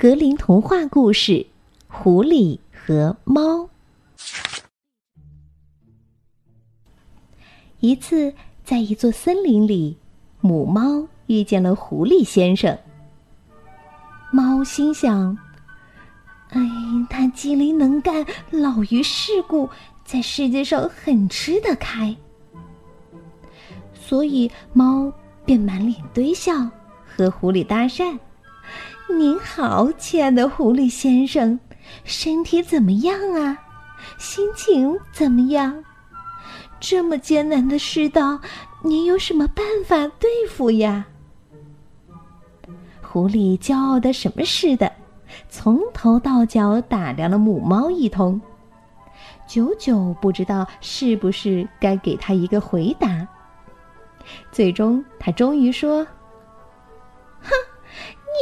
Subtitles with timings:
[0.00, 1.32] 格林童话故事
[1.86, 3.42] 《狐狸和猫》。
[7.80, 8.32] 一次，
[8.64, 9.98] 在一座森林里，
[10.40, 12.78] 母猫遇见了狐狸先生。
[14.32, 15.36] 猫心想
[16.48, 16.60] ：“哎，
[17.10, 19.68] 他机灵能干，老于世故，
[20.02, 22.16] 在世界上很吃得开。”
[23.92, 25.12] 所以，猫
[25.44, 26.54] 便满脸堆笑，
[27.04, 28.18] 和狐狸搭讪。
[29.16, 31.58] 您好，亲爱的狐狸先生，
[32.04, 33.58] 身体怎么样啊？
[34.18, 35.84] 心情怎么样？
[36.78, 38.40] 这么艰难的世道，
[38.82, 41.06] 您有什么办法对付呀？
[43.02, 44.90] 狐狸骄傲的什么似的，
[45.48, 48.40] 从头到脚打量了母猫一通，
[49.46, 53.26] 久久不知道是不是该给他一个回答。
[54.50, 56.06] 最终，他终于说：“。”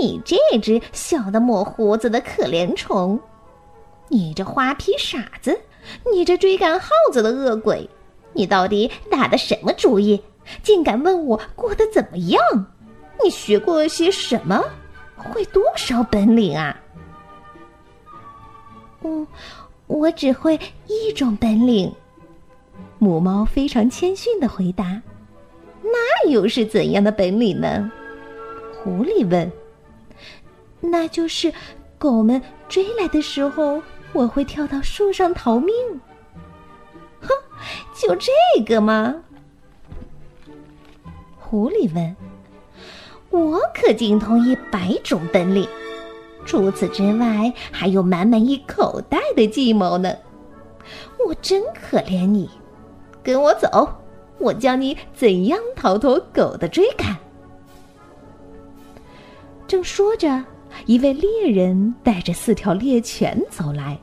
[0.00, 3.18] 你这只小的抹胡子的可怜虫，
[4.08, 5.60] 你这花皮傻子，
[6.12, 7.88] 你这追赶耗子的恶鬼，
[8.32, 10.22] 你到底打的什么主意？
[10.62, 12.40] 竟敢问我过得怎么样？
[13.22, 14.62] 你学过些什么？
[15.16, 16.78] 会多少本领啊？
[19.02, 19.26] 嗯，
[19.86, 21.92] 我只会一种本领。
[22.98, 25.00] 母猫非常谦逊的回答
[25.82, 27.90] ：“那又是怎样的本领呢？”
[28.82, 29.50] 狐狸问。
[30.90, 31.52] 那就是
[31.98, 33.82] 狗们追来的时候，
[34.12, 35.74] 我会跳到树上逃命。
[37.20, 37.28] 哼，
[37.94, 38.30] 就这
[38.64, 39.16] 个吗？
[41.38, 42.16] 狐狸问。
[43.30, 45.68] 我可精通一百种本领，
[46.44, 50.14] 除此之外，还有满满一口袋的计谋呢。
[51.26, 52.48] 我真可怜你，
[53.22, 53.88] 跟我走，
[54.38, 57.16] 我教你怎样逃脱狗的追赶。
[59.66, 60.44] 正说着。
[60.86, 63.98] 一位猎人带着四条猎犬走来。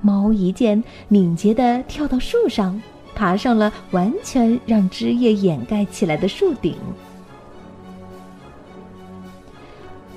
[0.00, 2.80] 猫一见，敏捷的跳到树上，
[3.14, 6.76] 爬上了完全让枝叶掩盖起来的树顶。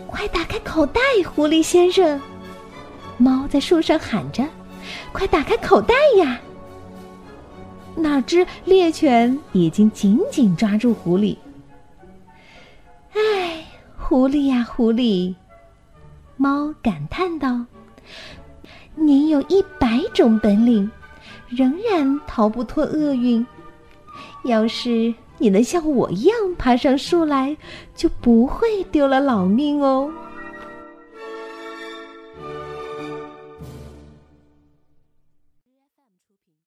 [0.08, 2.20] 快打开口袋，狐狸先生！
[3.18, 4.44] 猫在树上喊着
[5.14, 6.40] ：“快打开口袋呀！”
[7.96, 11.38] 哪知猎犬已经紧紧抓住狐狸。
[13.14, 13.45] 唉。
[14.08, 15.34] 狐狸呀，狐狸！
[16.38, 17.66] 猫感叹道
[18.94, 20.92] ：“您有一百种本领，
[21.50, 23.44] 仍然逃不脱厄运。
[24.44, 27.58] 要是你能像我一样爬上树来，
[27.96, 30.14] 就不会丢了老命哦。”